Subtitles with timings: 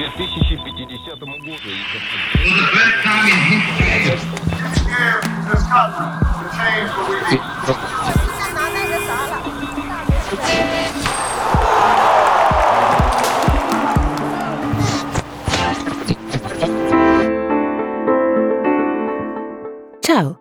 [0.00, 1.70] 2050 году.
[20.00, 20.40] Ciao,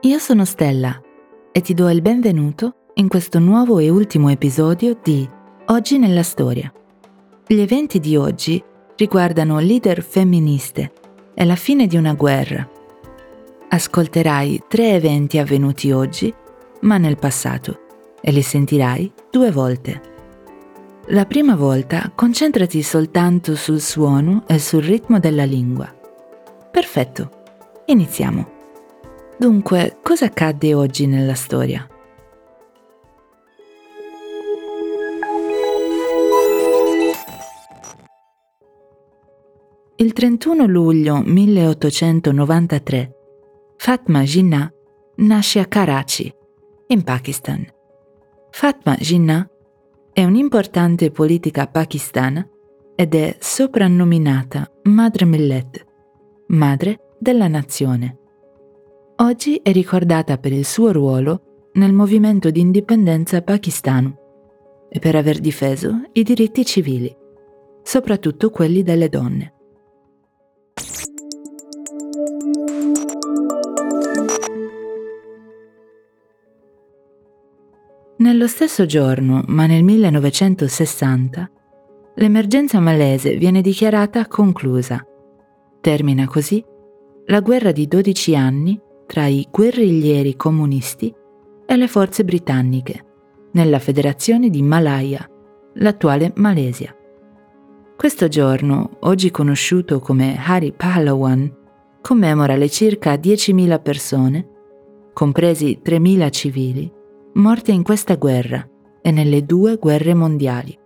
[0.00, 1.00] io sono Stella
[1.52, 5.28] e ti do il benvenuto in questo nuovo e ultimo episodio di
[5.66, 6.72] Oggi nella storia.
[7.46, 8.62] Gli eventi di oggi
[8.97, 10.91] riguardano leader femministe
[11.33, 12.67] e la fine di una guerra.
[13.69, 16.33] Ascolterai tre eventi avvenuti oggi,
[16.81, 17.79] ma nel passato,
[18.19, 20.01] e li sentirai due volte.
[21.07, 25.93] La prima volta concentrati soltanto sul suono e sul ritmo della lingua.
[26.71, 27.29] Perfetto,
[27.85, 28.55] iniziamo.
[29.37, 31.87] Dunque, cosa accadde oggi nella storia?
[39.99, 43.15] Il 31 luglio 1893
[43.77, 44.71] Fatma Jinnah
[45.15, 46.31] nasce a Karachi,
[46.89, 47.65] in Pakistan.
[48.51, 49.49] Fatma Jinnah
[50.13, 52.47] è un'importante politica pakistana
[52.95, 55.83] ed è soprannominata Madre Millet,
[56.49, 58.19] madre della nazione.
[59.15, 64.15] Oggi è ricordata per il suo ruolo nel movimento di indipendenza pakistano
[64.89, 67.11] e per aver difeso i diritti civili,
[67.81, 69.53] soprattutto quelli delle donne.
[78.27, 81.49] Nello stesso giorno, ma nel 1960,
[82.15, 85.01] l'emergenza malese viene dichiarata conclusa.
[85.79, 86.61] Termina così
[87.27, 91.15] la guerra di 12 anni tra i guerriglieri comunisti
[91.65, 93.05] e le forze britanniche
[93.53, 95.25] nella federazione di Malaya,
[95.75, 96.93] l'attuale Malesia.
[97.95, 101.49] Questo giorno, oggi conosciuto come Hari Pahlawan,
[102.01, 104.47] commemora le circa 10.000 persone,
[105.13, 106.95] compresi 3.000 civili,
[107.37, 108.67] morte in questa guerra
[108.99, 110.77] e nelle due guerre mondiali.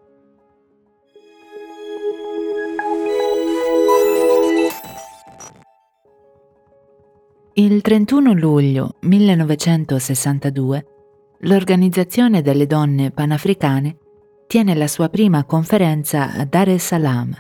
[7.54, 10.86] Il 31 luglio 1962
[11.40, 13.98] l'Organizzazione delle donne panafricane
[14.48, 17.34] tiene la sua prima conferenza a Dar es Salaam,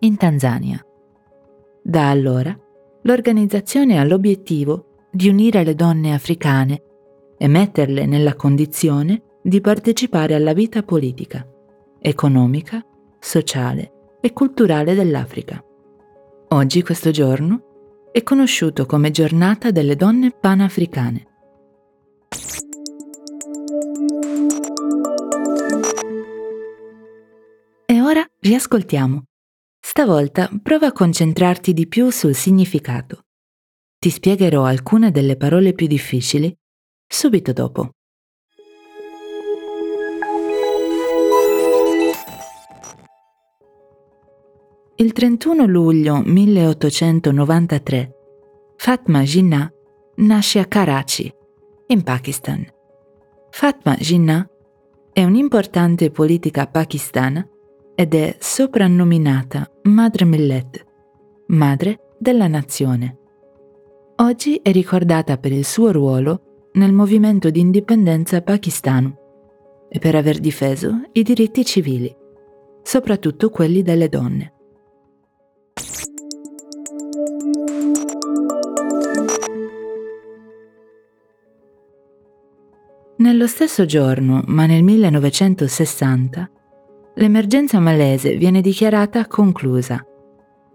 [0.00, 0.84] in Tanzania.
[1.82, 2.56] Da allora,
[3.02, 6.82] l'organizzazione ha l'obiettivo di unire le donne africane
[7.38, 11.46] e metterle nella condizione di partecipare alla vita politica,
[12.00, 12.84] economica,
[13.18, 15.62] sociale e culturale dell'Africa.
[16.48, 21.26] Oggi questo giorno è conosciuto come Giornata delle donne panafricane.
[27.86, 29.24] E ora riascoltiamo.
[29.80, 33.20] Stavolta prova a concentrarti di più sul significato.
[33.98, 36.56] Ti spiegherò alcune delle parole più difficili
[37.06, 37.90] subito dopo.
[44.98, 48.14] Il 31 luglio 1893
[48.76, 49.70] Fatma Jinnah
[50.16, 51.30] nasce a Karachi,
[51.88, 52.66] in Pakistan.
[53.50, 54.48] Fatma Jinnah
[55.12, 57.46] è un'importante politica pakistana
[57.94, 60.84] ed è soprannominata Madre Millet,
[61.48, 63.18] madre della nazione.
[64.16, 66.45] Oggi è ricordata per il suo ruolo
[66.76, 69.16] nel movimento di indipendenza pakistano
[69.88, 72.14] e per aver difeso i diritti civili,
[72.82, 74.52] soprattutto quelli delle donne.
[83.18, 86.50] Nello stesso giorno, ma nel 1960,
[87.14, 90.04] l'emergenza malese viene dichiarata conclusa.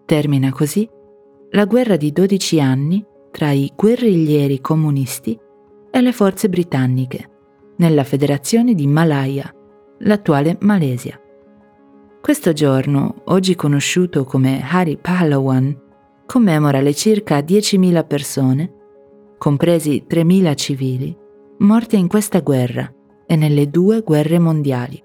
[0.06, 0.90] Termina così
[1.52, 5.38] la guerra di 12 anni tra i guerriglieri comunisti
[5.92, 7.30] e le forze britanniche,
[7.78, 9.54] nella federazione di Malaya,
[10.00, 11.20] l'attuale Malesia.
[12.22, 15.78] Questo giorno, oggi conosciuto come Hari Pahlawan,
[16.26, 18.74] commemora le circa 10.000 persone,
[19.38, 21.18] compresi 3.000 civili,
[21.60, 22.92] morte in questa guerra
[23.26, 25.04] e nelle due guerre mondiali.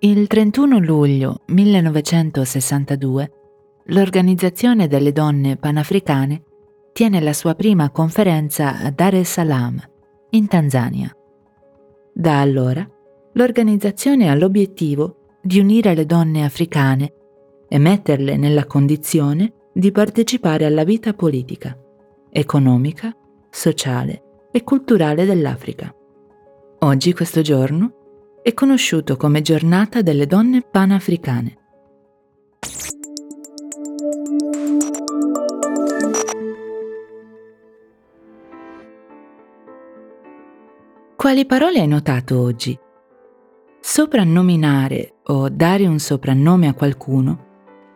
[0.00, 3.30] Il 31 luglio 1962
[3.86, 6.42] l'Organizzazione delle donne panafricane
[6.92, 9.80] tiene la sua prima conferenza a Dar es Salaam,
[10.30, 11.10] in Tanzania.
[12.12, 12.86] Da allora,
[13.32, 17.14] l'organizzazione ha l'obiettivo di unire le donne africane
[17.66, 21.74] e metterle nella condizione di partecipare alla vita politica,
[22.28, 23.16] economica,
[23.48, 25.90] sociale e culturale dell'Africa.
[26.80, 27.95] Oggi questo giorno
[28.46, 31.56] è conosciuto come giornata delle donne panafricane.
[41.16, 42.78] Quali parole hai notato oggi?
[43.80, 47.46] Soprannominare o dare un soprannome a qualcuno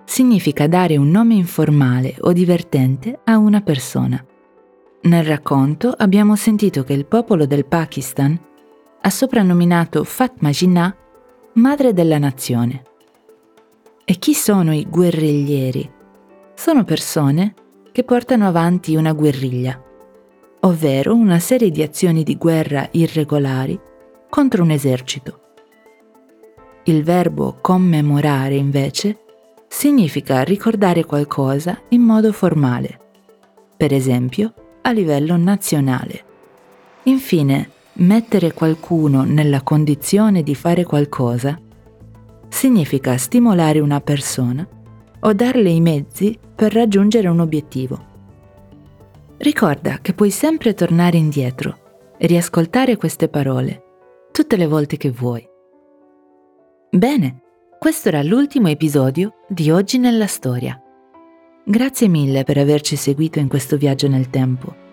[0.04, 4.20] significa dare un nome informale o divertente a una persona.
[5.02, 8.48] Nel racconto abbiamo sentito che il popolo del Pakistan
[9.02, 10.94] ha soprannominato Fatma Jinnah
[11.54, 12.84] madre della nazione.
[14.04, 15.90] E chi sono i guerriglieri?
[16.54, 17.54] Sono persone
[17.92, 19.82] che portano avanti una guerriglia,
[20.60, 23.78] ovvero una serie di azioni di guerra irregolari
[24.28, 25.40] contro un esercito.
[26.84, 29.18] Il verbo commemorare, invece,
[29.68, 32.98] significa ricordare qualcosa in modo formale,
[33.76, 36.24] per esempio a livello nazionale.
[37.04, 37.70] Infine,
[38.00, 41.58] mettere qualcuno nella condizione di fare qualcosa
[42.48, 44.66] significa stimolare una persona
[45.20, 48.08] o darle i mezzi per raggiungere un obiettivo.
[49.36, 53.82] Ricorda che puoi sempre tornare indietro e riascoltare queste parole
[54.32, 55.46] tutte le volte che vuoi.
[56.90, 57.42] Bene,
[57.78, 60.80] questo era l'ultimo episodio di Oggi nella Storia.
[61.64, 64.88] Grazie mille per averci seguito in questo viaggio nel tempo.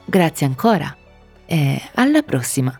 [0.05, 0.95] Grazie ancora
[1.45, 2.79] e alla prossima!